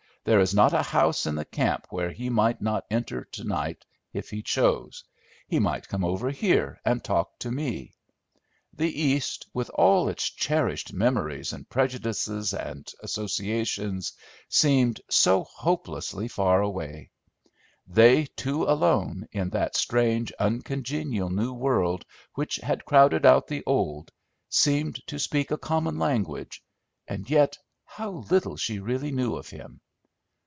[0.23, 3.83] There is not a house in the camp where he might not enter to night,
[4.13, 5.03] if he chose;
[5.47, 7.95] he might come over here and talk to me.
[8.71, 14.13] The East, with all its cherished memories and prejudices and associations,
[14.47, 17.09] seemed so hopelessly far away;
[17.87, 22.05] they two alone, in that strange, uncongenial new world
[22.35, 24.11] which had crowded out the old,
[24.49, 26.63] seemed to speak a common language:
[27.07, 29.81] and yet how little she really knew of him!